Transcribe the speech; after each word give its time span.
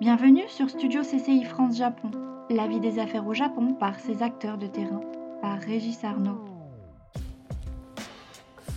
Bienvenue 0.00 0.48
sur 0.48 0.70
Studio 0.70 1.02
CCI 1.02 1.44
France 1.44 1.76
Japon, 1.76 2.10
la 2.48 2.66
vie 2.66 2.80
des 2.80 2.98
affaires 2.98 3.26
au 3.26 3.34
Japon 3.34 3.74
par 3.74 4.00
ses 4.00 4.22
acteurs 4.22 4.56
de 4.56 4.66
terrain, 4.66 5.02
par 5.42 5.60
Régis 5.60 6.02
Arnaud. 6.04 6.40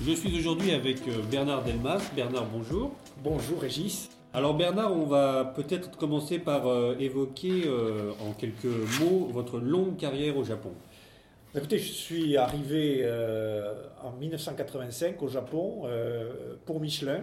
Je 0.06 0.12
suis 0.12 0.38
aujourd'hui 0.38 0.74
avec 0.74 1.08
euh, 1.08 1.22
Bernard 1.32 1.64
Delmas. 1.64 2.02
Bernard, 2.14 2.46
bonjour. 2.52 2.92
Bonjour 3.24 3.62
Régis. 3.62 4.10
Alors 4.34 4.54
Bernard, 4.54 4.92
on 4.92 5.06
va 5.06 5.46
peut-être 5.46 5.98
commencer 5.98 6.40
par 6.40 6.68
euh, 6.68 6.98
évoquer 7.00 7.68
euh, 7.68 8.12
en 8.20 8.34
quelques 8.34 8.66
mots 9.00 9.30
votre 9.32 9.60
longue 9.60 9.96
carrière 9.96 10.36
au 10.36 10.44
Japon. 10.44 10.74
Écoutez, 11.56 11.78
je 11.78 11.94
suis 11.94 12.36
arrivé 12.36 13.10
en 14.04 14.12
1985 14.20 15.22
au 15.22 15.30
Japon 15.30 15.84
pour 16.66 16.82
Michelin. 16.82 17.22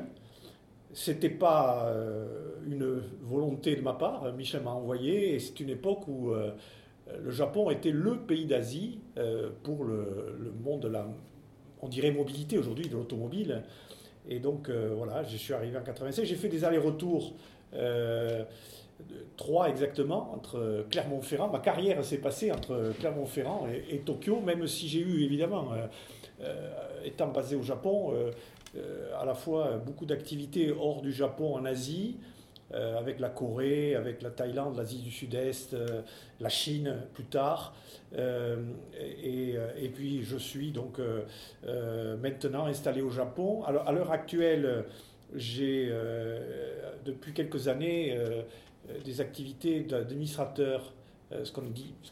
C'était 0.93 1.31
pas 1.31 1.87
euh, 1.87 2.27
une 2.67 3.01
volonté 3.23 3.77
de 3.77 3.81
ma 3.81 3.93
part. 3.93 4.33
Michel 4.35 4.63
m'a 4.63 4.73
envoyé 4.73 5.35
et 5.35 5.39
c'est 5.39 5.61
une 5.61 5.71
époque 5.71 6.09
où 6.09 6.31
euh, 6.31 6.51
le 7.23 7.31
Japon 7.31 7.71
était 7.71 7.93
le 7.93 8.19
pays 8.19 8.45
d'Asie 8.45 9.01
euh, 9.17 9.51
pour 9.63 9.85
le, 9.85 10.53
monde 10.65 10.81
de 10.81 10.89
la, 10.89 11.07
on 11.81 11.89
dirait 11.89 12.11
mobilité 12.11 12.59
aujourd'hui, 12.59 12.89
de 12.89 12.95
l'automobile. 12.95 13.63
Et 14.29 14.39
donc 14.39 14.69
voilà, 14.69 15.23
je 15.23 15.37
suis 15.37 15.55
arrivé 15.55 15.79
en 15.79 15.83
86. 15.83 16.25
J'ai 16.25 16.37
fait 16.37 16.49
des 16.49 16.63
allers-retours, 16.63 17.33
trois 19.37 19.69
exactement, 19.69 20.33
entre 20.35 20.87
Clermont-Ferrand. 20.91 21.49
Ma 21.49 21.61
carrière 21.61 22.05
s'est 22.05 22.19
passée 22.19 22.53
entre 22.53 22.93
Clermont-Ferrand 22.99 23.67
et, 23.91 23.99
Tokyo, 23.99 24.41
même 24.41 24.67
si 24.67 24.89
j'ai 24.89 25.01
eu 25.01 25.25
évidemment, 25.25 25.73
étant 27.05 27.29
basé 27.29 27.57
au 27.57 27.63
Japon, 27.63 28.15
euh, 28.77 29.21
à 29.21 29.25
la 29.25 29.35
fois 29.35 29.79
beaucoup 29.85 30.07
d'activités 30.07 30.71
hors 30.71 31.03
du 31.03 31.13
Japon 31.13 31.57
en 31.57 31.65
Asie, 31.65 32.19
euh, 32.73 32.97
avec 32.97 33.19
la 33.19 33.29
Corée, 33.29 33.97
avec 33.97 34.23
la 34.23 34.31
Thaïlande, 34.31 34.77
l'Asie 34.77 35.01
du 35.01 35.11
Sud-Est, 35.11 35.75
euh, 35.75 36.03
la 36.39 36.49
Chine 36.49 36.99
plus 37.15 37.25
tard. 37.25 37.75
Et, 38.13 39.55
et, 39.79 39.89
puis 39.89 40.23
je 40.25 40.37
suis 40.37 40.73
donc 40.73 40.99
maintenant 42.21 42.67
installé 42.67 43.03
au 43.03 43.11
Japon. 43.11 43.63
Alors 43.65 43.89
à 43.89 43.93
l'heure 43.93 44.11
actuelle, 44.11 44.85
j'ai 45.37 45.93
depuis 47.05 47.33
quelques 47.33 47.69
années 47.69 48.19
des 49.05 49.21
activités 49.21 49.81
d'administrateur 49.81 50.93
euh, 51.33 51.45
ce 51.45 51.53
qu'on 51.53 51.63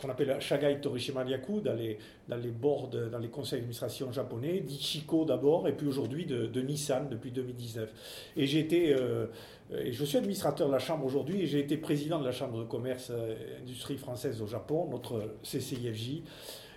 qu'on 0.00 0.10
appelle 0.10 0.40
Shagai 0.40 0.80
Torishima 0.80 1.24
Ryaku 1.24 1.60
dans 1.60 1.74
les, 1.74 1.98
dans 2.28 2.36
les 2.36 2.50
boards, 2.50 2.88
dans 2.88 3.18
les 3.18 3.28
conseils 3.28 3.58
d'administration 3.58 4.12
japonais, 4.12 4.60
d'Ichiko 4.60 5.24
d'abord, 5.24 5.66
et 5.66 5.72
puis 5.72 5.88
aujourd'hui 5.88 6.24
de, 6.24 6.60
Nissan 6.60 7.08
depuis 7.08 7.32
2019. 7.32 7.90
Et 8.36 8.46
j'ai 8.46 8.60
été, 8.60 8.94
euh, 8.94 9.26
et 9.76 9.92
je 9.92 10.04
suis 10.04 10.18
administrateur 10.18 10.68
de 10.68 10.72
la 10.72 10.78
chambre 10.78 11.04
aujourd'hui, 11.04 11.42
et 11.42 11.46
j'ai 11.46 11.58
été 11.58 11.76
président 11.76 12.20
de 12.20 12.24
la 12.24 12.32
chambre 12.32 12.60
de 12.60 12.64
commerce 12.64 13.10
et 13.10 13.14
euh, 13.14 13.60
industrie 13.60 13.96
française 13.96 14.40
au 14.40 14.46
Japon, 14.46 14.88
notre 14.88 15.34
CCIFJ, 15.42 16.22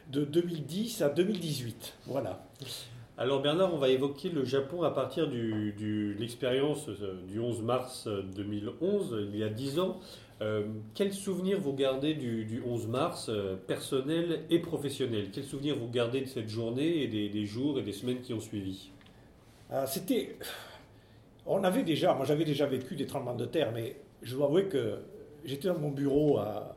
de 0.10 0.26
2010 0.26 1.04
à 1.04 1.10
2018. 1.10 1.94
Voilà. 2.08 2.44
Alors 3.18 3.42
Bernard, 3.42 3.74
on 3.74 3.78
va 3.78 3.90
évoquer 3.90 4.30
le 4.30 4.46
Japon 4.46 4.84
à 4.84 4.92
partir 4.92 5.28
de 5.28 5.72
du, 5.72 6.16
l'expérience 6.16 6.90
du 7.28 7.40
11 7.40 7.62
mars 7.62 8.08
2011, 8.36 9.28
il 9.32 9.38
y 9.38 9.44
a 9.44 9.50
10 9.50 9.80
ans. 9.80 10.00
Euh, 10.42 10.64
quels 10.96 11.14
souvenirs 11.14 11.60
vous 11.60 11.74
gardez 11.74 12.16
du, 12.16 12.64
11 12.66 12.88
mars, 12.88 13.30
euh, 13.30 13.56
personnel 13.56 14.42
et 14.50 14.58
professionnel? 14.60 15.30
Quels 15.32 15.44
souvenirs 15.44 15.76
vous 15.78 15.90
gardez 15.90 16.22
de 16.22 16.26
cette 16.26 16.50
journée 16.50 17.04
et 17.04 17.08
des, 17.08 17.46
jours 17.46 17.78
et 17.78 17.84
des 17.84 17.92
semaines 17.92 18.22
qui 18.22 18.34
ont 18.34 18.40
suivi? 18.40 18.90
Ah, 19.70 19.86
C'était. 19.86 20.38
On 21.46 21.64
avait 21.64 21.84
déjà, 21.84 22.14
moi 22.14 22.26
j'avais 22.26 22.46
déjà 22.46 22.66
vécu 22.66 22.96
des 22.96 23.06
tremblements 23.06 23.36
de 23.36 23.46
terre, 23.46 23.72
mais 23.74 23.98
je 24.22 24.36
dois 24.36 24.48
avouer 24.48 24.66
que 24.66 25.00
j'étais 25.44 25.68
dans 25.68 25.78
mon 25.78 25.90
bureau 25.90 26.38
à, 26.38 26.76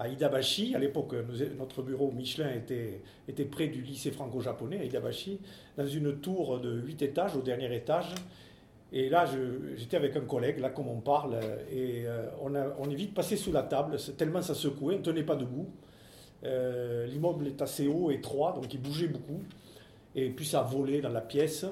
à 0.00 0.08
Idabashi. 0.08 0.74
À 0.74 0.78
l'époque, 0.78 1.14
notre 1.58 1.82
bureau 1.82 2.10
Michelin 2.10 2.50
était, 2.50 3.02
était 3.28 3.44
près 3.44 3.68
du 3.68 3.82
lycée 3.82 4.10
franco-japonais 4.10 4.80
à 4.80 4.84
Idabashi, 4.84 5.38
dans 5.76 5.86
une 5.86 6.18
tour 6.20 6.58
de 6.58 6.80
8 6.80 7.02
étages, 7.02 7.36
au 7.36 7.42
dernier 7.42 7.72
étage. 7.76 8.14
Et 8.92 9.08
là, 9.08 9.24
j'étais 9.76 9.96
avec 9.96 10.16
un 10.16 10.22
collègue, 10.22 10.58
là, 10.58 10.70
comme 10.70 10.88
on 10.88 11.00
parle, 11.00 11.38
et 11.70 12.06
euh, 12.06 12.26
on, 12.40 12.54
on, 12.56 12.90
est 12.90 12.94
vite 12.94 13.14
passé 13.14 13.36
sous 13.36 13.52
la 13.52 13.62
table, 13.62 13.96
tellement 14.18 14.42
ça 14.42 14.54
secouait, 14.54 14.96
on 14.96 14.98
ne 14.98 15.04
tenait 15.04 15.22
pas 15.22 15.36
debout. 15.36 15.68
Euh, 16.44 17.06
l'immeuble 17.06 17.46
est 17.46 17.62
assez 17.62 17.86
haut, 17.86 18.10
étroit, 18.10 18.52
donc 18.52 18.72
il 18.72 18.80
bougeait 18.80 19.06
beaucoup. 19.06 19.42
Et 20.16 20.30
puis 20.30 20.44
ça 20.44 20.60
a 20.60 20.62
volé 20.64 21.00
dans 21.00 21.10
la 21.10 21.20
pièce. 21.20 21.66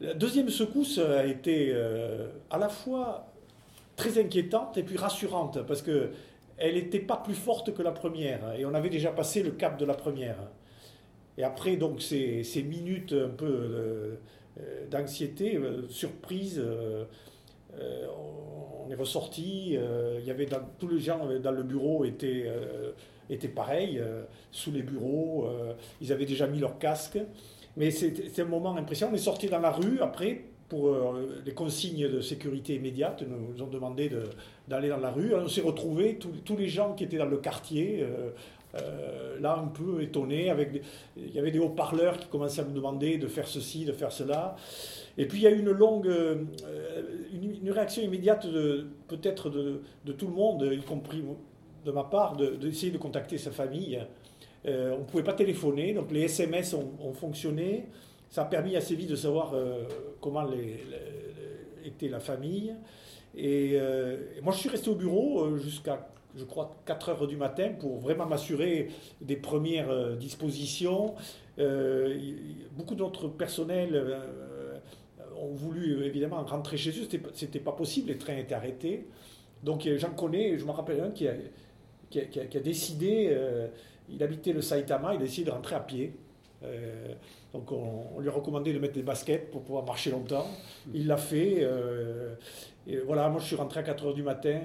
La 0.00 0.14
deuxième 0.14 0.50
secousse 0.50 0.98
a 0.98 1.24
été 1.24 1.70
euh, 1.72 2.28
à 2.50 2.58
la 2.58 2.68
fois 2.68 3.32
très 3.96 4.18
inquiétante 4.18 4.76
et 4.76 4.82
puis 4.82 4.96
rassurante, 4.96 5.62
parce 5.66 5.82
que 5.82 6.10
elle 6.58 6.74
n'était 6.74 7.00
pas 7.00 7.16
plus 7.16 7.34
forte 7.34 7.74
que 7.74 7.82
la 7.82 7.92
première, 7.92 8.54
et 8.58 8.64
on 8.64 8.74
avait 8.74 8.90
déjà 8.90 9.10
passé 9.10 9.42
le 9.42 9.50
cap 9.50 9.78
de 9.78 9.84
la 9.84 9.94
première. 9.94 10.36
Et 11.36 11.42
après, 11.42 11.76
donc, 11.76 12.00
ces, 12.00 12.44
minutes 12.66 13.12
un 13.12 13.28
peu 13.28 13.46
euh, 14.60 14.86
d'anxiété, 14.90 15.56
euh, 15.56 15.88
surprise. 15.88 16.60
Euh, 16.60 17.04
on 18.86 18.90
est 18.90 18.94
ressorti, 18.94 19.70
il 19.72 20.24
y 20.24 20.30
avait 20.30 20.46
tous 20.78 20.86
les 20.86 21.00
gens 21.00 21.26
dans 21.42 21.50
le 21.50 21.64
bureau 21.64 22.04
étaient, 22.04 22.46
étaient 23.28 23.48
pareils, 23.48 24.00
sous 24.52 24.70
les 24.70 24.82
bureaux, 24.82 25.48
ils 26.00 26.12
avaient 26.12 26.24
déjà 26.24 26.46
mis 26.46 26.60
leur 26.60 26.78
casque. 26.78 27.18
Mais 27.76 27.90
c'était 27.90 28.42
un 28.42 28.44
moment 28.44 28.76
impressionnant. 28.76 29.10
On 29.10 29.16
est 29.16 29.18
sorti 29.18 29.48
dans 29.48 29.58
la 29.58 29.72
rue 29.72 29.98
après 30.00 30.44
pour 30.68 31.14
les 31.44 31.52
consignes 31.52 32.08
de 32.08 32.20
sécurité 32.20 32.74
immédiate. 32.74 33.22
Nous, 33.28 33.54
nous 33.54 33.62
ont 33.62 33.68
demandé 33.68 34.10
d'aller 34.68 34.88
dans 34.88 34.98
la 34.98 35.10
rue. 35.10 35.34
On 35.34 35.48
s'est 35.48 35.60
retrouvés, 35.60 36.18
tous, 36.18 36.56
les 36.56 36.68
gens 36.68 36.94
qui 36.94 37.04
étaient 37.04 37.18
dans 37.18 37.26
le 37.26 37.36
quartier, 37.36 38.04
euh, 38.80 39.38
là 39.40 39.56
un 39.58 39.68
peu 39.68 40.02
étonné. 40.02 40.50
Avec 40.50 40.82
il 41.16 41.32
y 41.32 41.38
avait 41.38 41.50
des 41.50 41.58
haut-parleurs 41.58 42.18
qui 42.18 42.28
commençaient 42.28 42.62
à 42.62 42.64
me 42.64 42.74
demander 42.74 43.18
de 43.18 43.26
faire 43.26 43.46
ceci, 43.46 43.84
de 43.84 43.92
faire 43.92 44.12
cela. 44.12 44.56
Et 45.16 45.26
puis 45.26 45.38
il 45.38 45.42
y 45.42 45.46
a 45.46 45.50
eu 45.50 45.60
une 45.60 45.70
longue, 45.70 46.08
euh, 46.08 46.44
une, 47.32 47.70
réaction 47.70 48.02
immédiate 48.02 48.46
peut-être 49.06 49.50
de, 49.50 50.12
tout 50.12 50.26
le 50.26 50.32
monde, 50.32 50.68
y 50.72 50.82
compris 50.82 51.22
de 51.84 51.90
ma 51.90 52.04
part, 52.04 52.36
d'essayer 52.36 52.90
de, 52.90 52.98
contacter 52.98 53.38
sa 53.38 53.50
famille. 53.50 54.00
Euh, 54.66 54.94
on 54.96 55.00
ne 55.00 55.04
pouvait 55.04 55.22
pas 55.22 55.34
téléphoner, 55.34 55.92
donc 55.92 56.10
les 56.10 56.22
SMS 56.22 56.74
ont, 56.74 57.12
fonctionné. 57.12 57.86
Ça 58.34 58.42
a 58.42 58.44
permis 58.46 58.74
assez 58.74 58.96
vite 58.96 59.10
de 59.10 59.14
savoir 59.14 59.54
comment 60.20 60.42
les, 60.42 60.82
était 61.84 62.08
la 62.08 62.18
famille. 62.18 62.74
Et, 63.36 63.74
et, 63.74 64.40
moi, 64.42 64.52
je 64.52 64.58
suis 64.58 64.68
resté 64.68 64.90
au 64.90 64.96
bureau 64.96 65.56
jusqu'à 65.56 66.08
je 66.36 66.44
crois, 66.44 66.76
4 66.86 67.08
heures 67.10 67.26
du 67.26 67.36
matin 67.36 67.70
pour 67.78 67.98
vraiment 67.98 68.26
m'assurer 68.26 68.88
des 69.20 69.36
premières 69.36 69.90
euh, 69.90 70.16
dispositions. 70.16 71.14
Euh, 71.58 72.18
beaucoup 72.72 72.94
d'autres 72.94 73.28
personnels 73.28 73.94
euh, 73.94 74.78
ont 75.40 75.52
voulu 75.54 76.04
évidemment 76.04 76.42
rentrer 76.44 76.76
chez 76.76 76.90
eux. 76.90 77.06
Ce 77.08 77.44
n'était 77.44 77.60
pas 77.60 77.72
possible, 77.72 78.08
les 78.08 78.18
trains 78.18 78.36
étaient 78.36 78.54
arrêtés. 78.54 79.06
Donc 79.62 79.88
j'en 79.96 80.10
connais, 80.10 80.58
je 80.58 80.64
me 80.64 80.72
rappelle 80.72 81.00
un 81.00 81.10
qui 81.10 81.26
a, 81.26 81.34
qui 82.10 82.38
a, 82.38 82.60
décidé, 82.60 83.34
il 84.10 84.22
habitait 84.22 84.52
le 84.52 84.60
Saitama, 84.60 85.14
il 85.14 85.16
a 85.16 85.20
décidé 85.20 85.46
de 85.46 85.50
rentrer 85.52 85.74
à 85.74 85.80
pied. 85.80 86.12
Donc 87.52 87.70
on, 87.72 88.20
lui 88.20 88.28
a 88.28 88.32
recommandé 88.32 88.72
de 88.72 88.78
mettre 88.78 88.94
des 88.94 89.02
baskets 89.02 89.50
pour 89.50 89.62
pouvoir 89.62 89.84
marcher 89.84 90.10
longtemps. 90.10 90.46
Il 90.92 91.06
l'a 91.06 91.16
fait. 91.16 91.66
et 92.86 92.98
voilà, 92.98 93.28
moi 93.28 93.40
je 93.40 93.46
suis 93.46 93.56
rentré 93.56 93.80
à 93.80 93.82
4 93.82 94.06
heures 94.06 94.14
du 94.14 94.22
matin. 94.22 94.60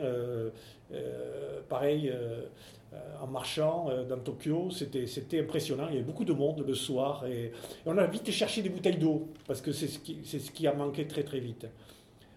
Euh, 0.92 1.62
pareil, 1.68 2.12
euh, 2.12 2.42
en 3.22 3.28
marchant 3.28 3.90
euh, 3.90 4.04
dans 4.06 4.18
Tokyo, 4.18 4.70
c'était 4.72 5.40
impressionnant. 5.40 5.86
Il 5.90 5.96
y 5.96 5.98
avait 5.98 6.06
beaucoup 6.06 6.26
de 6.26 6.34
monde 6.34 6.64
le 6.66 6.74
soir 6.74 7.26
et, 7.28 7.52
on 7.86 7.98
a 7.98 8.08
vite 8.08 8.32
cherché 8.32 8.62
des 8.62 8.70
bouteilles 8.70 8.98
d'eau 8.98 9.30
parce 9.48 9.62
que 9.62 9.72
c'est 9.72 9.88
ce, 9.88 10.00
qui, 10.52 10.68
a 10.68 10.74
manqué 10.74 11.06
très 11.08 11.24
très 11.24 11.40
vite. 11.40 11.68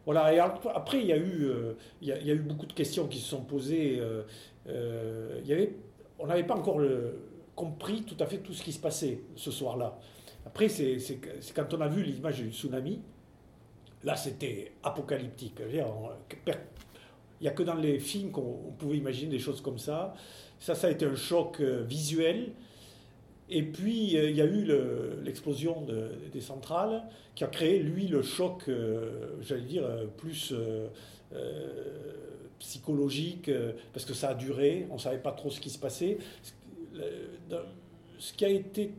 Voilà, 0.04 0.34
et 0.34 0.38
après, 0.40 1.00
il 1.00 1.06
y, 1.06 1.12
a 1.12 1.16
eu, 1.16 2.38
beaucoup 2.40 2.66
de 2.66 2.72
questions 2.72 3.06
qui 3.06 3.18
se 3.18 3.28
sont 3.28 3.42
posées. 3.42 4.02
on 6.18 6.26
n'avait 6.26 6.42
pas 6.42 6.56
encore 6.56 6.80
compris 7.54 8.02
tout 8.02 8.16
à 8.20 8.26
fait 8.26 8.38
tout 8.38 8.52
ce 8.52 8.62
qui 8.62 8.72
se 8.72 8.80
passait 8.80 9.20
ce 9.36 9.50
soir-là. 9.50 9.98
Après, 10.46 10.68
c'est 10.68 10.98
quand 11.54 11.72
on 11.74 11.80
a 11.80 11.88
vu 11.88 12.02
l'image 12.02 12.38
du 12.42 12.52
tsunami, 12.52 13.00
là, 14.04 14.16
c'était 14.16 14.72
apocalyptique. 14.82 15.60
Il 15.60 15.84
n'y 17.40 17.48
a 17.48 17.50
que 17.50 17.62
dans 17.62 17.74
les 17.74 17.98
films 17.98 18.30
qu'on 18.30 18.72
pouvait 18.78 18.96
imaginer 18.96 19.30
des 19.30 19.38
choses 19.38 19.60
comme 19.60 19.78
ça. 19.78 20.14
Ça, 20.58 20.74
ça 20.74 20.86
a 20.86 20.90
été 20.90 21.04
un 21.04 21.16
choc 21.16 21.60
euh, 21.60 21.82
visuel. 21.82 22.52
Et 23.48 23.62
puis, 23.62 24.16
euh, 24.16 24.30
il 24.30 24.36
y 24.36 24.40
a 24.40 24.44
eu 24.44 24.66
l'explosion 25.24 25.84
des 26.32 26.40
centrales 26.40 27.02
qui 27.34 27.44
a 27.44 27.48
créé, 27.48 27.80
lui, 27.80 28.06
le 28.06 28.22
choc, 28.22 28.64
euh, 28.68 29.36
j'allais 29.40 29.62
dire, 29.62 29.84
plus 30.16 30.54
psychologique, 32.58 33.50
parce 33.92 34.04
que 34.04 34.14
ça 34.14 34.30
a 34.30 34.34
duré, 34.34 34.86
on 34.90 34.94
ne 34.94 35.00
savait 35.00 35.18
pas 35.18 35.32
trop 35.32 35.50
ce 35.50 35.60
qui 35.60 35.70
se 35.70 35.78
passait. 35.78 36.18
Ce 38.18 38.32
qui 38.32 38.44
a 38.44 38.48
été, 38.48 38.92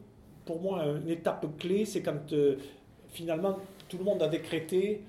pour 0.45 0.61
moi, 0.61 0.83
une 0.83 1.09
étape 1.09 1.45
clé, 1.57 1.85
c'est 1.85 2.01
quand, 2.01 2.33
finalement, 3.09 3.59
tout 3.87 3.97
le 3.97 4.03
monde 4.03 4.21
a 4.21 4.27
décrété 4.27 5.01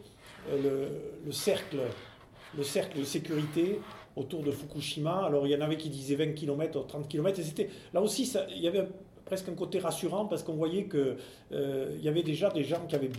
le 0.51 1.33
cercle 1.33 1.79
le 2.57 2.63
cercle 2.63 2.99
de 2.99 3.05
sécurité 3.05 3.81
autour 4.17 4.43
de 4.43 4.51
Fukushima. 4.51 5.25
Alors 5.25 5.47
il 5.47 5.51
y 5.51 5.57
en 5.57 5.61
avait 5.61 5.77
qui 5.77 5.89
disaient 5.89 6.15
20 6.17 6.33
km, 6.33 6.87
30 6.87 7.09
km. 7.09 7.39
Et 7.39 7.43
c'était, 7.43 7.71
là 7.93 8.01
aussi, 8.01 8.33
il 8.51 8.63
y 8.63 8.69
avait 8.69 8.87
presque 9.25 9.49
un 9.49 9.55
côté 9.55 9.79
rassurant 9.79 10.27
parce 10.27 10.43
qu'on 10.43 10.55
voyait 10.55 10.85
qu'il 10.85 11.17
euh, 11.53 11.97
y 12.01 12.09
avait 12.09 12.23
déjà 12.23 12.51
des 12.51 12.65
gens 12.65 12.85
qui 12.87 12.95
avaient 12.95 13.11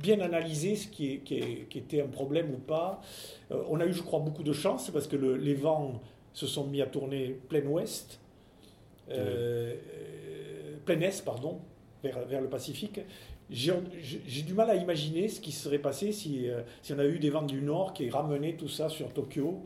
bien 0.00 0.20
analysé 0.20 0.76
ce 0.76 0.88
qui, 0.88 1.12
était 1.12 2.00
un 2.00 2.06
problème 2.08 2.50
ou 2.52 2.58
pas. 2.58 3.00
Euh, 3.50 3.62
on 3.68 3.80
a 3.80 3.86
eu, 3.86 3.92
je 3.92 4.02
crois, 4.02 4.20
beaucoup 4.20 4.42
de 4.42 4.52
chance 4.52 4.90
parce 4.90 5.06
que 5.06 5.16
les 5.16 5.54
vents 5.54 6.00
se 6.32 6.46
sont 6.46 6.66
mis 6.66 6.82
à 6.82 6.86
tourner 6.86 7.38
plein 7.48 7.64
ouest, 7.66 8.20
euh, 9.10 9.74
plein 10.84 11.00
est, 11.00 11.24
pardon, 11.24 11.60
vers, 12.02 12.26
vers 12.26 12.40
le 12.40 12.48
Pacifique. 12.48 13.00
J'ai 13.50 14.42
du 14.42 14.52
mal 14.52 14.70
à 14.70 14.74
imaginer 14.74 15.28
ce 15.28 15.40
qui 15.40 15.52
serait 15.52 15.78
passé 15.78 16.12
si, 16.12 16.48
si 16.82 16.92
on 16.92 16.98
a 16.98 17.06
eu 17.06 17.18
des 17.18 17.30
vents 17.30 17.42
du 17.42 17.62
nord 17.62 17.94
qui 17.94 18.10
ramenaient 18.10 18.52
tout 18.52 18.68
ça 18.68 18.90
sur 18.90 19.10
Tokyo. 19.14 19.64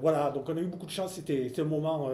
voilà, 0.00 0.30
donc 0.30 0.48
on 0.48 0.56
a 0.56 0.60
eu 0.60 0.66
beaucoup 0.66 0.86
de 0.86 0.90
chance, 0.90 1.12
c'était 1.12 1.52
un 1.60 1.64
moment 1.64 2.10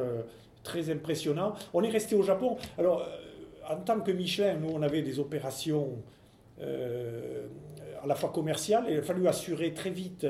très 0.67 0.91
impressionnant. 0.91 1.55
On 1.73 1.83
est 1.83 1.91
resté 1.91 2.15
au 2.17 2.23
Japon. 2.23 2.57
Alors, 2.77 3.03
euh, 3.03 3.73
en 3.73 3.77
tant 3.77 4.01
que 4.01 4.11
Michelin, 4.11 4.57
nous, 4.57 4.71
on 4.75 4.83
avait 4.83 5.03
des 5.03 5.19
opérations 5.19 6.03
euh, 6.61 7.47
à 8.03 8.07
la 8.07 8.15
fois 8.15 8.31
commerciales. 8.31 8.85
il 8.91 8.99
a 8.99 9.03
fallu 9.03 9.27
assurer 9.29 9.73
très 9.73 9.91
vite 9.91 10.27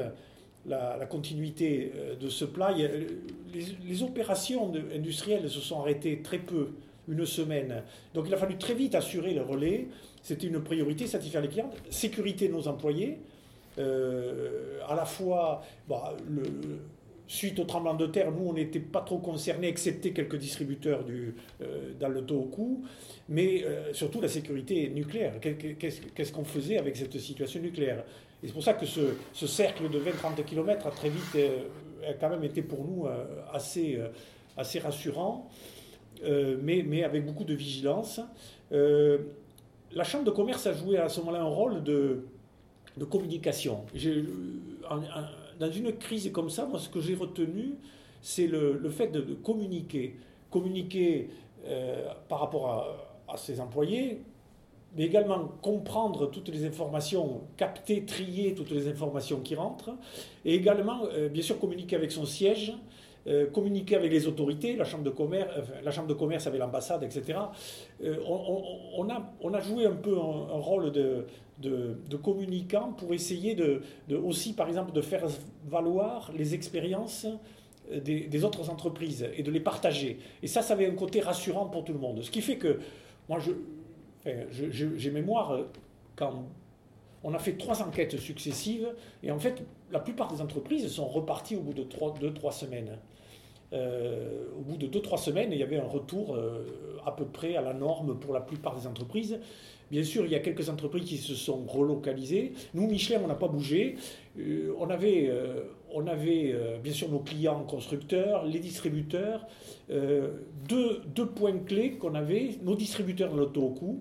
la, 0.68 1.06
continuité 1.06 1.92
euh, 1.96 2.16
de 2.16 2.28
ce 2.28 2.44
plat. 2.44 2.74
les, 2.74 4.02
opérations 4.02 4.72
industrielles 4.94 5.48
se 5.48 5.60
sont 5.60 5.80
arrêtées 5.80 6.20
très 6.22 6.38
peu, 6.38 6.70
une 7.08 7.24
semaine. 7.24 7.82
Donc 8.14 8.26
il 8.28 8.34
a 8.34 8.36
fallu 8.36 8.56
très 8.58 8.74
vite 8.74 8.94
assurer 8.94 9.32
le 9.34 9.42
relais. 9.42 9.88
C'était 10.22 10.48
une 10.48 10.60
priorité, 10.60 11.06
satisfaire 11.06 11.40
les 11.40 11.48
clients, 11.48 11.70
sécurité 11.88 12.48
de 12.48 12.52
nos 12.52 12.66
employés. 12.68 13.18
à 13.78 14.94
la 14.94 15.04
fois 15.04 15.62
bah, 15.88 16.16
suite 17.26 17.58
au 17.58 17.64
tremblement 17.64 17.94
de 17.94 18.06
terre, 18.06 18.30
nous, 18.30 18.48
on 18.48 18.52
n'était 18.52 18.80
pas 18.80 19.00
trop 19.00 19.18
concernés, 19.18 19.68
excepté 19.68 20.12
quelques 20.12 20.36
distributeurs 20.36 21.04
euh, 21.08 21.92
dans 21.98 22.08
le 22.08 22.24
Tohoku, 22.24 22.84
mais 23.28 23.64
euh, 23.64 23.92
surtout 23.92 24.20
la 24.20 24.28
sécurité 24.28 24.88
nucléaire. 24.90 25.34
Qu'est-ce 25.40 26.32
qu'on 26.32 26.44
faisait 26.44 26.78
avec 26.78 26.96
cette 26.96 27.18
situation 27.18 27.60
nucléaire? 27.60 28.04
C'est 28.46 28.52
pour 28.52 28.62
ça 28.62 28.74
que 28.74 28.86
ce, 28.86 29.46
cercle 29.46 29.88
de 29.90 29.98
20-30 29.98 30.44
km 30.44 30.86
a 30.86 30.90
très 30.90 31.08
vite 31.08 31.34
euh, 31.36 32.12
quand 32.20 32.30
même 32.30 32.44
été 32.44 32.62
pour 32.62 32.84
nous 32.84 33.06
assez, 33.52 33.98
assez 34.56 34.78
rassurant, 34.78 35.48
mais, 36.62 37.02
avec 37.02 37.26
beaucoup 37.26 37.44
de 37.44 37.54
vigilance. 37.54 38.20
la 38.70 40.04
Chambre 40.04 40.24
de 40.24 40.30
commerce 40.30 40.66
a 40.66 40.72
joué 40.72 40.98
à 40.98 41.08
ce 41.08 41.20
moment-là 41.20 41.40
un 41.40 41.48
rôle 41.48 41.82
de, 41.82 42.26
communication 43.10 43.84
dans 45.58 45.70
une 45.70 45.92
crise 45.92 46.30
comme 46.32 46.50
ça, 46.50 46.66
moi, 46.66 46.78
ce 46.78 46.88
que 46.88 47.00
j'ai 47.00 47.14
retenu, 47.14 47.74
c'est 48.20 48.46
le, 48.46 48.88
fait 48.90 49.08
de, 49.08 49.34
communiquer. 49.34 50.16
Communiquer 50.50 51.30
euh, 51.66 52.12
par 52.28 52.40
rapport 52.40 52.98
à, 53.28 53.36
ses 53.36 53.60
employés, 53.60 54.22
mais 54.96 55.04
également 55.04 55.48
comprendre 55.60 56.30
toutes 56.30 56.48
les 56.48 56.64
informations, 56.64 57.42
capter, 57.56 58.04
trier 58.04 58.54
toutes 58.54 58.70
les 58.70 58.88
informations 58.88 59.40
qui 59.40 59.54
rentrent, 59.54 59.90
et 60.44 60.54
également, 60.54 61.00
euh, 61.12 61.28
bien 61.28 61.42
sûr, 61.42 61.58
communiquer 61.58 61.96
avec 61.96 62.10
son 62.12 62.24
siège, 62.24 62.72
euh, 63.26 63.46
communiquer 63.46 63.96
avec 63.96 64.12
les 64.12 64.26
autorités, 64.26 64.76
la 64.76 64.84
chambre 64.84 65.04
de 65.04 65.10
commerce, 65.10 65.50
la 65.84 65.90
chambre 65.90 66.08
de 66.08 66.14
commerce 66.14 66.46
avec 66.46 66.60
l'ambassade, 66.60 67.02
etc. 67.02 67.40
on, 68.00 69.08
a, 69.10 69.34
on, 69.40 69.52
a, 69.52 69.60
joué 69.60 69.86
un 69.86 69.96
peu 69.96 70.16
un 70.16 70.60
rôle 70.60 70.92
de, 70.92 71.26
de, 71.58 72.16
communicants 72.16 72.92
pour 72.92 73.12
essayer 73.12 73.54
de, 73.54 73.82
aussi, 74.16 74.52
par 74.52 74.68
exemple, 74.68 74.92
de 74.92 75.00
faire 75.00 75.26
valoir 75.66 76.30
les 76.36 76.54
expériences 76.54 77.26
des, 77.92 78.44
autres 78.44 78.70
entreprises 78.70 79.26
et 79.36 79.42
de 79.42 79.50
les 79.50 79.60
partager. 79.60 80.18
Et 80.42 80.46
ça, 80.46 80.62
ça 80.62 80.74
avait 80.74 80.86
un 80.86 80.94
côté 80.94 81.20
rassurant 81.20 81.66
pour 81.66 81.84
tout 81.84 81.92
le 81.92 81.98
monde. 81.98 82.22
Ce 82.22 82.30
qui 82.30 82.42
fait 82.42 82.56
que, 82.56 82.80
moi, 83.28 83.38
je, 83.38 83.52
j'ai 84.50 85.10
mémoire 85.10 85.58
quand 86.14 86.44
on 87.24 87.34
a 87.34 87.38
fait 87.38 87.54
trois 87.54 87.82
enquêtes 87.82 88.18
successives, 88.18 88.88
et 89.22 89.30
en 89.30 89.38
fait, 89.38 89.62
la 89.90 89.98
plupart 89.98 90.32
des 90.32 90.40
entreprises 90.40 90.86
sont 90.88 91.06
reparties 91.06 91.56
au 91.56 91.60
bout 91.60 91.74
de 91.74 91.84
deux, 92.20 92.32
trois 92.32 92.52
semaines. 92.52 92.98
Euh, 93.72 94.44
au 94.56 94.62
bout 94.62 94.76
de 94.76 94.86
deux, 94.86 95.02
trois 95.02 95.18
semaines, 95.18 95.50
il 95.50 95.58
y 95.58 95.62
avait 95.62 95.78
un 95.78 95.88
retour 95.88 96.36
euh, 96.36 96.64
à 97.04 97.10
peu 97.10 97.24
près 97.24 97.56
à 97.56 97.62
la 97.62 97.74
norme 97.74 98.16
pour 98.18 98.32
la 98.32 98.40
plupart 98.40 98.78
des 98.78 98.86
entreprises. 98.86 99.40
Bien 99.90 100.02
sûr, 100.02 100.24
il 100.24 100.32
y 100.32 100.34
a 100.34 100.40
quelques 100.40 100.68
entreprises 100.68 101.04
qui 101.04 101.16
se 101.16 101.34
sont 101.34 101.64
relocalisées. 101.64 102.52
Nous, 102.74 102.88
Michelin, 102.88 103.20
on 103.22 103.28
n'a 103.28 103.36
pas 103.36 103.46
bougé. 103.46 103.96
Euh, 104.38 104.74
on 104.78 104.90
avait, 104.90 105.28
euh, 105.28 105.60
euh, 105.94 106.78
bien 106.78 106.92
sûr 106.92 107.08
nos 107.08 107.20
clients 107.20 107.62
constructeurs, 107.64 108.44
les 108.44 108.58
distributeurs. 108.58 109.46
Deux, 109.88 111.26
points 111.34 111.58
clés 111.58 111.92
qu'on 111.92 112.16
avait, 112.16 112.56
nos 112.62 112.74
distributeurs 112.74 113.32
de 113.32 113.38
l'auto-coup. 113.38 114.00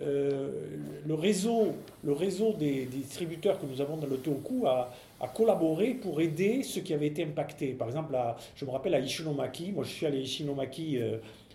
Le 0.00 1.14
réseau, 1.14 1.74
le 2.04 2.12
réseau 2.12 2.52
des, 2.52 2.86
distributeurs 2.86 3.58
que 3.58 3.66
nous 3.66 3.80
avons 3.80 3.96
dans 3.96 4.06
l'auto-coup 4.06 4.66
a, 4.66 4.92
a, 5.20 5.28
collaboré 5.28 5.94
pour 5.94 6.20
aider 6.20 6.62
ceux 6.62 6.82
qui 6.82 6.94
avaient 6.94 7.08
été 7.08 7.24
impactés. 7.24 7.72
Par 7.72 7.88
exemple, 7.88 8.14
je 8.54 8.64
me 8.64 8.70
rappelle 8.70 8.94
à 8.94 9.00
Ishinomaki, 9.00 9.72
moi 9.72 9.84
je 9.84 9.90
suis 9.90 10.06
allé 10.06 10.18
à 10.18 10.20
Ishinomaki 10.20 10.98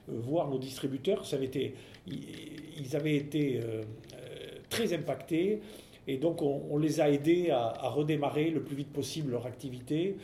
voir 0.08 0.50
nos 0.50 0.58
distributeurs, 0.58 1.26
ça 1.26 1.38
avait 1.38 1.46
été 1.46 1.74
ils 2.08 2.96
avaient 2.96 3.16
été 3.16 3.60
euh, 3.60 3.82
euh, 4.14 4.50
très 4.70 4.94
impactés. 4.94 5.62
Et 6.08 6.18
donc, 6.18 6.42
on, 6.42 6.78
les 6.78 7.00
a 7.00 7.10
aidés 7.10 7.50
à, 7.50 7.90
redémarrer 7.90 8.50
le 8.50 8.62
plus 8.62 8.76
vite 8.76 8.92
possible 8.92 9.32
leur 9.32 9.46
activité. 9.46 10.18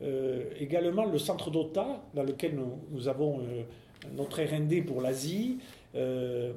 Euh, 0.00 0.44
également, 0.58 1.04
le 1.04 1.18
centre 1.18 1.50
d'OTA, 1.50 2.02
dans 2.14 2.22
lequel 2.22 2.58
nous, 2.90 3.08
avons 3.08 3.42
notre 4.16 4.40
RD 4.40 4.86
pour 4.86 5.02
l'Asie, 5.02 5.58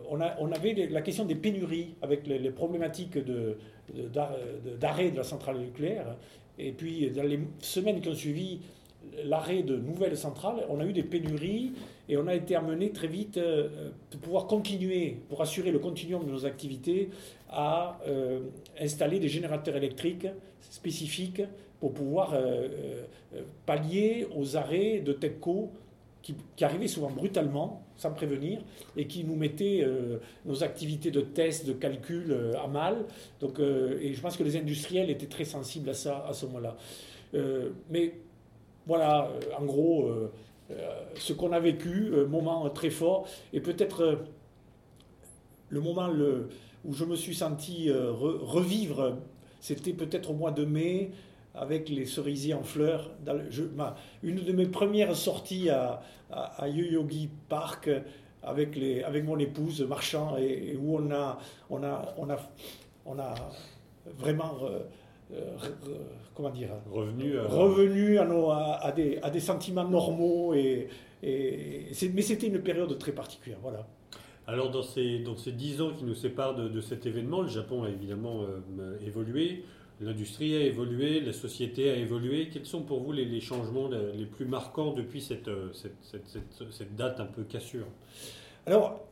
on, 0.09 0.21
a, 0.21 0.35
on, 0.39 0.51
avait 0.51 0.87
la 0.89 1.01
question 1.01 1.25
des 1.25 1.35
pénuries 1.35 1.95
avec 2.01 2.27
les, 2.27 2.51
problématiques 2.51 3.17
d'arrêt 3.17 5.05
de, 5.05 5.11
de, 5.11 5.17
la 5.17 5.23
centrale 5.23 5.57
nucléaire. 5.57 6.15
Et 6.59 6.71
puis, 6.71 7.09
dans 7.09 7.23
les 7.23 7.39
semaines 7.59 8.01
qui 8.01 8.09
ont 8.09 8.15
suivi 8.15 8.59
l'arrêt 9.23 9.63
de 9.63 9.75
nouvelles 9.75 10.17
centrales, 10.17 10.65
on 10.69 10.79
a 10.79 10.85
eu 10.85 10.93
des 10.93 11.03
pénuries 11.03 11.73
et 12.09 12.17
on 12.17 12.27
a 12.27 12.35
été 12.35 12.55
amené 12.55 12.91
très 12.91 13.07
vite 13.07 13.37
euh, 13.37 13.89
de 14.11 14.17
pouvoir 14.17 14.47
continuer, 14.47 15.17
pour 15.29 15.41
assurer 15.41 15.71
le 15.71 15.79
continuum 15.79 16.25
de 16.25 16.31
nos 16.31 16.45
activités, 16.45 17.09
à 17.49 17.99
euh, 18.07 18.41
installer 18.79 19.19
des 19.19 19.27
générateurs 19.27 19.75
électriques 19.75 20.27
spécifiques 20.69 21.41
pour 21.79 21.93
pouvoir 21.93 22.33
euh, 22.33 22.67
pallier 23.65 24.27
aux 24.35 24.55
arrêts 24.55 24.99
de 24.99 25.13
TEPCO 25.13 25.71
qui, 26.21 26.35
arrivaient 26.63 26.87
souvent 26.87 27.09
brutalement, 27.09 27.83
sans 27.95 28.11
prévenir, 28.11 28.61
et 28.95 29.07
qui 29.07 29.23
nous 29.23 29.35
mettaient 29.35 29.85
nos 30.45 30.63
activités 30.63 31.11
de 31.11 31.21
test, 31.21 31.65
de 31.65 31.73
calcul 31.73 32.53
à 32.63 32.67
mal. 32.67 33.05
Donc, 33.39 33.59
et 33.59 34.13
je 34.13 34.21
pense 34.21 34.37
que 34.37 34.43
les 34.43 34.55
industriels 34.55 35.09
étaient 35.09 35.27
très 35.27 35.45
sensibles 35.45 35.89
à 35.89 35.93
ça 35.93 36.25
à 36.27 36.33
ce 36.33 36.45
moment-là. 36.45 36.77
mais 37.89 38.13
voilà, 38.85 39.31
en 39.59 39.65
gros, 39.65 40.11
euh, 40.71 41.03
ce 41.15 41.33
qu'on 41.33 41.51
a 41.51 41.59
vécu, 41.59 42.11
moment 42.29 42.69
très 42.69 42.89
fort, 42.89 43.27
et 43.53 43.59
peut-être 43.59 44.01
euh, 44.01 44.15
le 45.69 45.81
moment 45.81 46.09
où 46.85 46.93
je 46.93 47.05
me 47.05 47.15
suis 47.15 47.35
senti 47.35 47.89
euh, 47.89 48.11
revivre, 48.11 49.17
c'était 49.59 49.93
peut-être 49.93 50.31
au 50.31 50.33
mois 50.33 50.51
de 50.51 50.65
mai, 50.65 51.11
avec 51.55 51.89
les 51.89 52.05
cerisiers 52.05 52.53
en 52.53 52.63
fleurs. 52.63 53.11
une 54.23 54.43
de 54.43 54.51
mes 54.51 54.67
premières 54.67 55.15
sorties 55.15 55.69
à, 55.69 56.01
à, 56.31 56.67
Yoyogi 56.67 57.29
Park 57.49 57.89
avec, 58.43 58.75
les, 58.75 59.03
avec 59.03 59.25
mon 59.25 59.37
épouse 59.37 59.81
marchant 59.81 60.37
et, 60.37 60.75
où 60.75 60.97
on 60.97 61.11
a, 61.11 61.37
on 61.69 61.83
a, 61.83 62.13
on 62.17 62.29
a, 62.29 62.37
on 63.05 63.19
a 63.19 63.35
vraiment 64.17 64.57
euh, 65.33 65.57
comment 66.35 66.49
dire? 66.49 66.69
Revenu, 66.91 67.37
à... 67.37 67.47
revenu 67.47 68.17
à, 68.17 68.25
nos, 68.25 68.49
à, 68.51 68.91
des, 68.95 69.19
à, 69.21 69.29
des, 69.29 69.39
sentiments 69.39 69.87
normaux 69.87 70.53
et, 70.53 70.87
et 71.23 71.87
mais 72.13 72.21
c'était 72.21 72.47
une 72.47 72.61
période 72.61 72.97
très 72.97 73.11
particulière 73.11 73.59
voilà. 73.61 73.85
Alors 74.47 74.71
dans 74.71 74.81
ces, 74.81 75.19
dans 75.19 75.37
ces 75.37 75.81
ans 75.81 75.91
qui 75.97 76.03
nous 76.03 76.15
séparent 76.15 76.55
de, 76.55 76.81
cet 76.81 77.05
événement 77.05 77.41
le 77.41 77.47
Japon 77.47 77.83
a 77.83 77.89
évidemment 77.89 78.41
euh, 78.41 78.97
évolué 79.05 79.63
l'industrie 80.01 80.55
a 80.55 80.61
évolué 80.61 81.21
la 81.21 81.33
société 81.33 81.89
a 81.89 81.95
évolué. 81.95 82.49
Quels 82.49 82.65
sont 82.65 82.81
pour 82.81 83.01
vous 83.01 83.11
les, 83.11 83.41
changements 83.41 83.89
les 83.89 84.25
plus 84.25 84.45
marquants 84.45 84.93
depuis 84.93 85.21
cette, 85.21 85.47
euh, 85.47 85.71
cette, 85.73 86.25
cette, 86.25 86.71
cette 86.71 86.95
date 86.95 87.19
un 87.19 87.25
peu 87.25 87.43
cassure? 87.43 87.87
Alors 88.65 89.05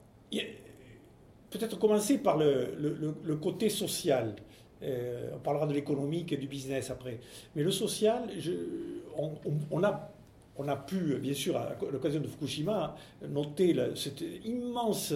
peut-être 1.49 1.79
commencer 1.79 2.19
par 2.19 2.37
le, 2.37 2.75
le, 2.77 3.15
le 3.23 3.35
côté 3.35 3.69
social. 3.69 4.35
Euh, 4.81 5.31
on 5.35 5.39
parlera 5.39 5.67
de 5.67 5.73
l'économique 5.73 6.31
et 6.31 6.37
du 6.37 6.47
business 6.47 6.89
après. 6.89 7.19
Mais 7.55 7.63
le 7.63 7.71
social, 7.71 8.29
on, 9.71 9.83
a, 9.83 10.11
on 10.59 10.67
a 10.67 10.75
pu, 10.75 11.15
bien 11.21 11.33
sûr, 11.33 11.55
à 11.55 11.75
l'occasion 11.91 12.19
de 12.19 12.27
Fukushima, 12.27 12.95
noter 13.29 13.75
cette 13.95 14.21
immense 14.43 15.13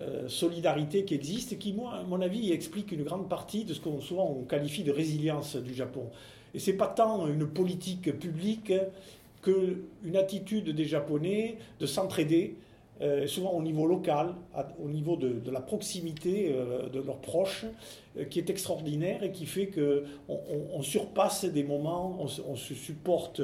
euh, 0.00 0.28
solidarité 0.28 1.04
qui 1.04 1.14
existe 1.14 1.52
et 1.52 1.56
qui, 1.56 1.76
à 1.92 2.02
mon 2.04 2.22
avis, 2.22 2.52
explique 2.52 2.90
une 2.92 3.04
grande 3.04 3.28
partie 3.28 3.64
de 3.64 3.74
ce 3.74 3.80
qu'on 3.80 4.00
souvent 4.00 4.34
on 4.40 4.44
qualifie 4.44 4.84
de 4.84 4.90
résilience 4.90 5.56
du 5.56 5.74
Japon. 5.74 6.06
Et 6.54 6.58
c'est 6.58 6.72
pas 6.72 6.86
tant 6.86 7.28
une 7.28 7.46
politique 7.46 8.18
publique 8.18 8.72
qu'une 9.42 10.16
attitude 10.16 10.70
des 10.70 10.86
Japonais 10.86 11.58
de 11.80 11.86
s'entraider, 11.86 12.56
euh, 13.02 13.26
souvent 13.26 13.50
au 13.50 13.62
niveau 13.62 13.86
local, 13.86 14.34
au 14.82 14.88
niveau 14.88 15.16
de, 15.16 15.50
la 15.50 15.60
proximité 15.60 16.50
euh, 16.50 16.88
de 16.88 17.00
leurs 17.00 17.18
proches, 17.18 17.66
qui 18.30 18.38
est 18.38 18.48
extraordinaire 18.48 19.22
et 19.22 19.32
qui 19.32 19.44
fait 19.44 19.66
qu'on 19.66 20.40
on, 20.72 20.82
surpasse 20.82 21.44
des 21.44 21.62
moments, 21.62 22.18
on, 22.20 22.56
se 22.56 22.74
supporte 22.74 23.42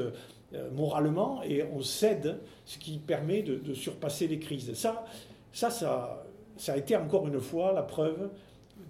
moralement 0.75 1.43
et 1.43 1.63
on 1.63 1.81
cède, 1.83 2.39
ce 2.65 2.79
qui 2.79 2.99
permet 2.99 3.43
de, 3.43 3.75
surpasser 3.75 4.27
les 4.29 4.39
crises. 4.39 4.73
Ça, 4.75 5.05
ça, 5.53 5.71
ça, 6.57 6.73
a 6.73 6.77
été 6.77 6.97
encore 6.97 7.27
une 7.27 7.41
fois 7.41 7.73
la 7.73 7.83
preuve 7.83 8.31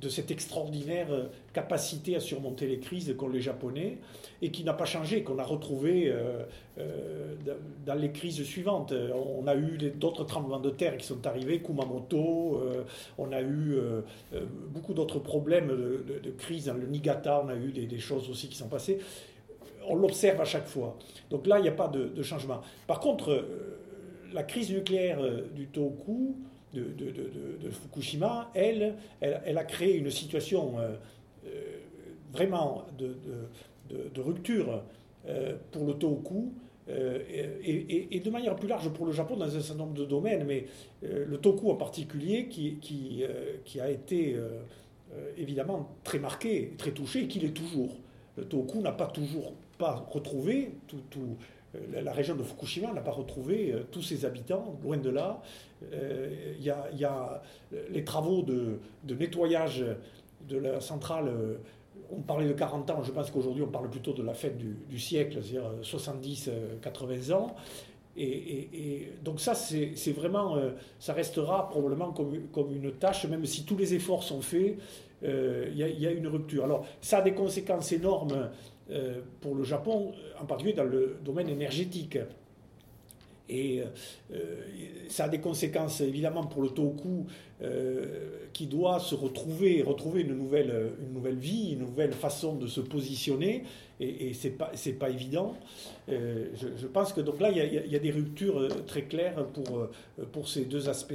de 0.00 0.09
cette 0.09 0.30
extraordinaire 0.30 1.06
euh, 1.11 1.25
capacité 1.52 2.16
à 2.16 2.21
surmonter 2.21 2.66
les 2.66 2.78
crises 2.78 3.14
qu'ont 3.16 3.28
les 3.28 3.40
Japonais 3.40 3.99
et 4.42 4.50
qui 4.50 4.64
n'a 4.64 4.75
pas 4.75 4.85
changé, 4.85 5.23
qu'on 5.23 5.38
a 5.38 5.44
retrouvé 5.44 6.09
euh, 6.09 6.42
euh, 6.78 7.35
dans 7.87 7.94
les 7.94 8.11
crises 8.11 8.42
suivantes. 8.42 8.92
On 8.92 9.47
a 9.47 9.54
eu 9.54 9.78
d'autres 9.97 10.25
tremblements 10.25 10.61
de 10.61 10.71
terre 10.71 10.97
qui 10.97 11.06
sont 11.06 11.26
arrivés, 11.26 11.61
Kumamoto, 11.61 12.61
on 13.18 13.33
a 13.33 13.40
eu 13.40 13.78
beaucoup 14.71 14.92
d'autres 14.92 15.18
problèmes 15.18 15.68
de, 15.68 16.30
crise 16.30 16.66
dans 16.66 16.75
le 16.75 16.87
Niigata, 16.87 17.42
on 17.44 17.49
a 17.49 17.56
eu 17.56 17.71
des, 17.71 17.99
choses 17.99 18.28
aussi 18.28 18.49
qui 18.49 18.56
sont 18.56 18.68
passées. 18.68 18.99
On 19.88 19.97
l'observe 19.97 20.41
à 20.41 20.45
chaque 20.45 20.67
fois. 20.67 20.97
Donc 21.31 21.47
là, 21.47 21.59
il 21.59 21.62
n'y 21.62 21.69
a 21.69 21.73
pas 21.73 21.88
de, 21.88 22.23
changement. 22.23 22.61
Par 22.87 23.00
contre, 23.00 23.45
la 24.33 24.43
crise 24.43 24.71
nucléaire 24.71 25.21
du 25.55 25.67
Tohoku, 25.69 26.37
de, 26.83 27.71
Fukushima, 27.71 28.50
elle, 28.55 28.95
elle, 29.21 29.59
a 29.59 29.64
créé 29.64 29.97
une 29.97 30.11
situation 30.11 30.79
euh, 30.79 30.95
euh, 31.47 31.50
vraiment 32.33 32.85
de, 32.99 34.21
rupture 34.21 34.83
euh, 35.29 35.55
pour 35.71 35.87
le 35.87 35.95
Tohoku. 35.95 36.53
Et, 36.87 38.21
de 38.21 38.31
manière 38.31 38.57
plus 38.57 38.69
large 38.69 38.91
pour 38.91 39.07
le 39.07 39.12
Japon 39.12 39.37
dans 39.37 39.45
un 39.45 39.61
certain 39.61 39.85
nombre 39.85 39.95
de 39.95 40.05
domaines, 40.05 40.45
mais 40.45 40.67
le 41.03 41.37
Toku 41.38 41.71
en 41.71 41.76
particulier, 41.76 42.47
qui, 42.49 42.76
qui, 42.76 43.25
qui 43.64 43.81
a 43.81 43.88
été 43.88 44.37
évidemment 45.38 45.88
très 46.05 46.19
marqué, 46.19 46.75
très 46.76 46.91
touché, 46.91 47.23
et 47.23 47.29
qui 47.29 47.41
l'est 47.41 47.55
toujours. 47.55 47.97
Le 48.37 48.45
Toku 48.45 48.83
n'a 48.83 48.93
pas 48.93 49.07
toujours 49.07 49.55
pas 49.78 50.07
retrouvé 50.11 50.73
tout, 50.87 51.00
tout, 51.11 51.37
la 51.93 52.12
région 52.12 52.37
de 52.37 52.43
Fukushima 52.43 52.93
n'a 52.93 53.00
pas 53.00 53.11
retrouvé 53.11 53.75
tous 53.90 54.02
ses 54.02 54.25
habitants, 54.25 54.78
loin 54.83 54.97
de 54.97 55.11
là. 55.11 55.43
Euh, 55.93 56.54
il 56.59 56.64
y, 56.64 57.04
a, 57.04 57.43
les 57.90 58.04
travaux 58.04 58.43
de, 58.43 58.78
nettoyage 59.14 59.85
de 60.49 60.59
la 60.59 60.81
centrale. 60.81 61.28
Euh, 61.28 61.57
on 62.11 62.21
parlait 62.21 62.47
de 62.47 62.52
40 62.52 62.90
ans, 62.90 63.02
je 63.02 63.12
pense 63.12 63.31
qu'aujourd'hui 63.31 63.62
on 63.62 63.69
parle 63.69 63.88
plutôt 63.88 64.12
de 64.12 64.23
la 64.23 64.35
fête 64.35 64.59
du, 64.59 64.99
siècle, 64.99 65.38
c'est-à-dire 65.43 65.71
70-80 65.83 66.50
euh, 66.50 67.35
ans. 67.35 67.54
Et, 68.16 69.11
donc 69.25 69.40
ça, 69.40 69.54
c'est 69.54 70.12
vraiment, 70.12 70.57
ça 71.00 71.14
restera 71.14 71.69
probablement 71.69 72.12
comme, 72.12 72.73
une 72.73 72.93
tâche, 72.93 73.26
même 73.26 73.45
si 73.45 73.64
tous 73.64 73.76
les 73.76 73.95
efforts 73.95 74.23
sont 74.23 74.40
faits, 74.40 74.78
il 75.23 75.76
y, 75.76 76.07
a 76.07 76.11
une 76.12 76.28
rupture. 76.28 76.64
Alors 76.64 76.87
ça 77.00 77.19
a 77.19 77.23
des 77.23 77.35
conséquences 77.35 77.90
énormes 77.90 78.50
pour 79.41 79.55
le 79.55 79.64
Japon, 79.64 80.12
en 80.41 80.45
particulier 80.45 80.75
dans 80.75 80.85
le 80.85 81.17
domaine 81.25 81.49
énergétique. 81.49 82.19
Et 83.49 83.83
euh, 84.33 84.37
ça 85.09 85.25
a 85.25 85.29
des 85.29 85.41
conséquences 85.41 86.00
évidemment 86.00 86.47
pour 86.47 86.62
le 86.62 86.71
Toku 86.71 87.26
euh, 87.62 88.47
qui 88.55 88.67
doit 88.67 89.00
se 89.00 89.14
retrouver, 89.14 89.83
retrouver 89.83 90.23
une 90.23 90.35
nouvelle, 90.35 90.93
une 91.03 91.12
nouvelle 91.12 91.37
vie, 91.37 91.73
une 91.73 91.81
nouvelle 91.81 92.12
façon 92.12 92.55
de 92.55 92.67
se 92.67 92.81
positionner. 92.81 93.64
Et, 94.00 94.29
et 94.29 94.33
ce 94.33 94.49
n'est 94.49 94.55
pas, 94.55 94.73
pas 94.99 95.11
évident. 95.11 95.57
Euh, 96.09 96.47
je, 96.55 96.87
pense 96.87 97.12
que 97.12 97.21
donc 97.21 97.38
là, 97.41 97.50
il 97.50 97.59
y, 97.59 97.61
a, 97.61 97.67
y, 97.67 97.97
a, 97.97 97.99
des 97.99 98.11
ruptures 98.11 98.69
très 98.87 99.03
claires 99.03 99.47
pour, 99.49 99.88
pour 100.33 100.49
ces 100.49 100.64
deux 100.64 100.88
aspects. 100.88 101.12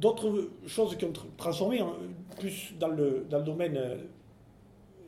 D'autres 0.00 0.50
choses 0.66 0.96
qui 0.96 1.04
ont 1.04 1.12
transformé, 1.36 1.78
hein, 1.78 1.92
plus 2.40 2.74
dans 2.80 2.88
le, 2.88 3.24
dans 3.30 3.38
le 3.38 3.44
domaine 3.44 3.78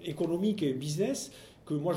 économique 0.04 0.62
et 0.62 0.72
business, 0.72 1.32
que 1.66 1.74
moi 1.74 1.94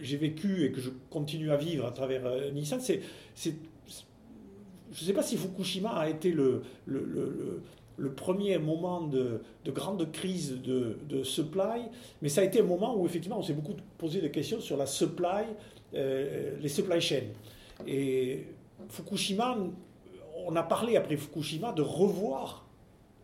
j'ai 0.00 0.16
vécu 0.16 0.64
et 0.64 0.72
que 0.72 0.80
je 0.80 0.90
continue 1.10 1.50
à 1.50 1.56
vivre 1.56 1.86
à 1.86 1.90
travers 1.90 2.26
euh, 2.26 2.50
Nissan, 2.50 2.80
c'est, 2.80 3.00
je 3.36 3.50
ne 5.02 5.06
sais 5.06 5.12
pas 5.12 5.22
si 5.22 5.36
Fukushima 5.36 5.90
a 5.90 6.08
été 6.08 6.30
le, 6.32 6.62
premier 8.16 8.58
moment 8.58 9.02
de, 9.02 9.40
de 9.64 9.70
grande 9.70 10.10
crise 10.12 10.60
de, 10.62 10.98
de, 11.08 11.22
supply, 11.24 11.82
mais 12.22 12.28
ça 12.28 12.42
a 12.42 12.44
été 12.44 12.60
un 12.60 12.64
moment 12.64 12.96
où 12.96 13.06
effectivement 13.06 13.38
on 13.38 13.42
s'est 13.42 13.54
beaucoup 13.54 13.74
posé 13.98 14.20
des 14.20 14.30
questions 14.30 14.60
sur 14.60 14.76
la 14.76 14.86
supply, 14.86 15.44
euh, 15.94 16.56
les 16.60 16.68
supply 16.68 17.00
chains. 17.00 17.28
Et 17.86 18.46
Fukushima, 18.88 19.58
on 20.46 20.56
a 20.56 20.62
parlé 20.62 20.96
après 20.96 21.16
Fukushima 21.16 21.72
de 21.72 21.82
revoir 21.82 22.67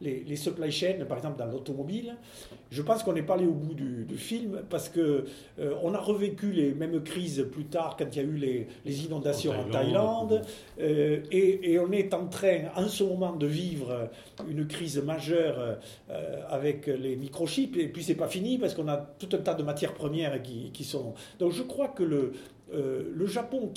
les, 0.00 0.36
supply 0.36 0.70
chains, 0.70 1.04
par 1.08 1.18
exemple 1.18 1.38
dans 1.38 1.46
l'automobile, 1.46 2.16
je 2.70 2.82
pense 2.82 3.02
qu'on 3.02 3.12
n'est 3.12 3.22
pas 3.22 3.34
allé 3.34 3.46
au 3.46 3.52
bout 3.52 3.74
du, 3.74 4.06
film 4.16 4.62
parce 4.70 4.88
que 4.88 5.24
euh, 5.58 5.74
on 5.82 5.92
a 5.94 5.98
revécu 5.98 6.52
les 6.52 6.72
mêmes 6.72 7.02
crises 7.02 7.46
plus 7.50 7.64
tard 7.64 7.96
quand 7.98 8.06
il 8.12 8.16
y 8.16 8.20
a 8.20 8.22
eu 8.22 8.36
les, 8.84 9.04
inondations 9.04 9.52
en 9.52 9.64
Thaïlande, 9.64 10.42
euh, 10.80 11.20
et, 11.30 11.78
on 11.78 11.90
est 11.92 12.14
en 12.14 12.26
train 12.26 12.62
en 12.76 12.88
ce 12.88 13.04
moment 13.04 13.32
de 13.34 13.46
vivre 13.46 14.08
une 14.48 14.66
crise 14.66 15.02
majeure 15.02 15.78
euh, 16.10 16.42
avec 16.48 16.86
les 16.86 17.16
microchips. 17.16 17.76
Et 17.76 17.88
puis 17.88 18.02
c'est 18.02 18.14
pas 18.14 18.28
fini 18.28 18.58
parce 18.58 18.74
qu'on 18.74 18.88
a 18.88 18.96
tout 18.96 19.28
un 19.32 19.38
tas 19.38 19.54
de 19.54 19.62
matières 19.62 19.94
premières 19.94 20.40
qui, 20.42 20.70
qui 20.72 20.84
sont. 20.84 21.14
Donc 21.38 21.52
je 21.52 21.62
crois 21.62 21.88
que 21.88 22.02
le, 22.02 22.32
euh, 22.72 23.12
le 23.14 23.26
Japon, 23.26 23.70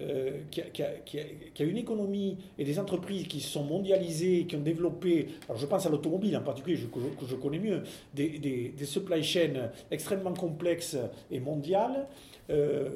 euh, 0.00 0.40
qui, 0.50 0.82
a, 0.82 1.64
une 1.64 1.76
économie 1.76 2.38
et 2.56 2.64
des 2.64 2.78
entreprises 2.78 3.26
qui 3.26 3.40
sont 3.40 3.64
mondialisées, 3.64 4.46
qui 4.46 4.54
ont 4.54 4.60
développé, 4.60 5.28
alors 5.48 5.60
je 5.60 5.66
pense 5.66 5.86
à 5.86 5.90
l'automobile 5.90 6.36
en 6.36 6.42
particulier, 6.42 6.76
que 6.76 7.26
je, 7.26 7.34
connais 7.34 7.58
mieux, 7.58 7.82
des, 8.14 8.72
supply 8.84 9.22
chains 9.24 9.70
extrêmement 9.90 10.34
complexes 10.34 10.96
et 11.30 11.40
mondiales, 11.40 12.06
euh, 12.50 12.88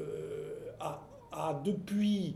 a, 0.80 1.02
depuis 1.64 2.34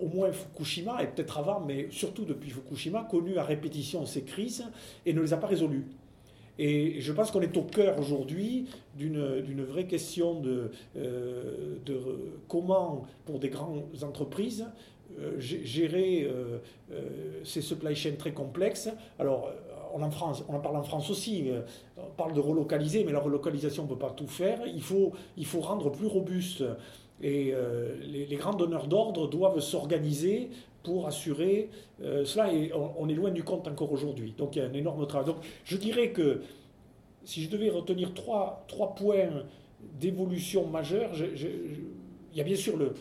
au 0.00 0.08
moins 0.08 0.32
Fukushima, 0.32 1.02
et 1.02 1.06
peut-être 1.08 1.38
avant, 1.38 1.60
mais 1.60 1.88
surtout 1.90 2.24
depuis 2.24 2.50
Fukushima, 2.50 3.06
connu 3.10 3.38
à 3.38 3.44
répétition 3.44 4.06
ces 4.06 4.22
crises 4.22 4.64
et 5.04 5.12
ne 5.12 5.20
les 5.20 5.32
a 5.32 5.36
pas 5.36 5.48
résolues. 5.48 5.84
Et 6.58 7.00
je 7.00 7.12
pense 7.12 7.30
qu'on 7.30 7.42
est 7.42 7.56
au 7.56 7.62
cœur 7.62 7.98
aujourd'hui 7.98 8.66
d'une 8.96 9.64
vraie 9.64 9.86
question 9.86 10.40
de, 10.40 10.70
euh, 10.96 11.76
comment, 12.48 13.06
pour 13.26 13.38
des 13.38 13.48
grandes 13.48 13.84
entreprises, 14.02 14.66
euh, 15.20 15.38
gérer 15.38 16.28
euh, 16.28 16.58
ces 17.44 17.60
supply 17.60 17.94
chains 17.94 18.16
très 18.18 18.32
complexes. 18.32 18.88
On 19.94 20.02
en, 20.02 20.10
parle 20.60 20.76
en 20.76 20.82
France 20.82 21.10
aussi, 21.10 21.50
on 21.96 22.10
parle 22.16 22.34
de 22.34 22.40
relocaliser, 22.40 23.04
mais 23.04 23.12
la 23.12 23.20
relocalisation 23.20 23.84
ne 23.84 23.88
peut 23.88 23.98
pas 23.98 24.10
tout 24.10 24.26
faire. 24.26 24.60
Il 24.66 24.82
faut, 24.82 25.12
il 25.36 25.46
rendre 25.60 25.90
plus 25.90 26.06
robuste. 26.06 26.64
Et 27.22 27.54
les, 28.02 28.26
les, 28.26 28.36
grands 28.36 28.52
donneurs 28.52 28.88
d'ordre 28.88 29.26
doivent 29.26 29.60
s'organiser 29.60 30.50
pour 30.86 31.08
assurer 31.08 31.68
euh, 32.00 32.24
cela. 32.24 32.52
Et 32.54 32.72
on, 32.72 33.08
est 33.08 33.14
loin 33.14 33.32
du 33.32 33.42
compte 33.42 33.66
encore 33.66 33.90
aujourd'hui. 33.90 34.34
Donc 34.38 34.54
il 34.54 34.60
y 34.60 34.62
a 34.62 34.66
un 34.66 34.72
énorme 34.72 35.04
travail. 35.06 35.34
Je 35.64 35.76
dirais 35.76 36.12
que 36.12 36.42
si 37.24 37.42
je 37.42 37.50
devais 37.50 37.70
retenir 37.70 38.14
trois, 38.14 38.64
points 38.96 39.42
d'évolution 39.98 40.66
majeure, 40.66 41.10
il 41.14 42.38
y 42.38 42.40
a 42.40 42.44
bien 42.44 42.56
sûr 42.56 42.76
le... 42.76 42.94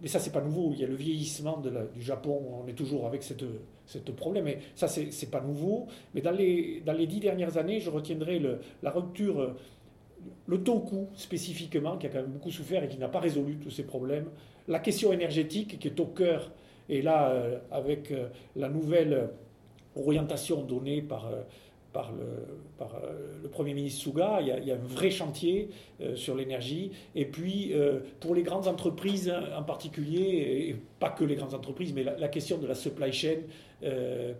Mais 0.00 0.08
ça, 0.08 0.18
c'est 0.18 0.32
pas 0.32 0.40
nouveau. 0.40 0.70
Il 0.72 0.80
y 0.80 0.84
a 0.84 0.86
le 0.86 0.94
vieillissement 0.94 1.62
du 1.94 2.00
Japon. 2.00 2.62
On 2.64 2.66
est 2.66 2.72
toujours 2.72 3.06
avec 3.06 3.22
cette, 3.22 3.44
cette 3.90 4.10
problème. 4.12 4.44
Mais 4.44 4.58
ça, 4.74 4.88
c'est 4.88 5.30
pas 5.30 5.40
nouveau. 5.40 5.86
Mais 6.14 6.20
dans 6.20 6.30
les, 6.30 6.82
dans 6.84 6.92
les 6.92 7.06
dix 7.06 7.20
dernières 7.20 7.56
années, 7.58 7.80
je 7.80 7.90
retiendrai 7.90 8.40
la 8.82 8.90
rupture, 8.90 9.54
le 10.46 10.62
Toku 10.62 11.08
spécifiquement, 11.14 11.96
qui 11.96 12.06
a 12.06 12.10
quand 12.10 12.22
même 12.22 12.32
beaucoup 12.32 12.50
souffert 12.50 12.84
et 12.84 12.88
qui 12.88 12.98
n'a 12.98 13.08
pas 13.08 13.20
résolu 13.20 13.56
tous 13.56 13.70
ces 13.70 13.84
problèmes. 13.84 14.26
La 14.68 14.78
question 14.78 15.12
énergétique, 15.12 15.78
qui 15.78 15.88
est 15.88 16.00
au 16.00 16.06
cœur 16.06 16.50
et 16.90 17.02
là, 17.02 17.30
euh, 17.30 17.58
avec 17.70 18.10
euh, 18.10 18.28
la 18.56 18.68
nouvelle 18.68 19.30
orientation 19.94 20.62
donnée 20.62 21.02
par, 21.02 21.26
euh, 21.28 21.42
par, 21.92 22.12
le, 22.12 22.46
par 22.78 23.00
le, 23.42 23.48
Premier 23.48 23.74
ministre 23.74 24.02
Suga, 24.02 24.40
il 24.40 24.46
y, 24.46 24.70
a, 24.70 24.74
un 24.74 24.78
vrai 24.78 25.10
chantier 25.10 25.70
sur 26.14 26.34
l'énergie. 26.36 26.92
Et 27.14 27.24
puis, 27.24 27.72
pour 28.20 28.34
les 28.34 28.42
grandes 28.42 28.68
entreprises 28.68 29.32
en 29.56 29.62
particulier, 29.62 30.68
et 30.68 30.76
pas 30.98 31.10
que 31.10 31.24
les 31.24 31.34
grandes 31.34 31.54
entreprises, 31.54 31.92
mais 31.92 32.04
la, 32.04 32.28
question 32.28 32.58
de 32.58 32.66
la 32.66 32.74
supply 32.74 33.12
chain, 33.12 33.38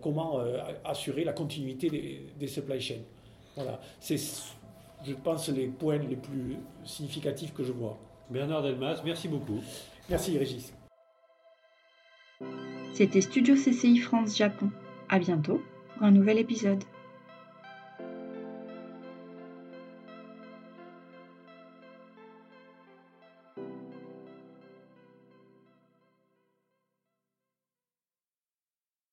comment 0.00 0.40
assurer 0.84 1.24
la 1.24 1.32
continuité 1.32 1.90
des, 1.90 2.26
des 2.38 2.46
supply 2.46 2.80
chains. 2.80 3.02
Voilà, 3.56 3.80
c'est, 3.98 4.16
je 5.04 5.14
pense, 5.14 5.48
les 5.48 5.66
points 5.66 5.98
les 5.98 6.16
plus 6.16 6.56
significatifs 6.84 7.52
que 7.52 7.64
je 7.64 7.72
vois. 7.72 7.98
Bernard 8.30 8.62
Delmas, 8.62 9.02
merci 9.04 9.28
beaucoup. 9.28 9.60
Merci 10.08 10.38
Régis. 10.38 10.72
C'était 12.92 13.20
Studio 13.20 13.54
CCI 13.54 13.98
France 13.98 14.36
Japon. 14.36 14.70
À 15.08 15.18
bientôt 15.18 15.60
pour 15.94 16.04
un 16.04 16.10
nouvel 16.12 16.38
épisode. 16.38 16.82